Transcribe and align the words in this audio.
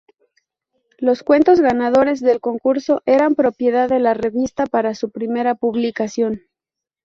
Los 0.97 1.21
cuentos 1.21 1.59
ganadores 1.61 2.21
del 2.21 2.39
concurso 2.41 3.03
eran 3.05 3.35
propiedad 3.35 3.87
de 3.87 3.99
la 3.99 4.15
revista 4.15 4.65
para 4.65 4.95
su 4.95 5.11
primera 5.11 5.53
publicación. 5.53 6.41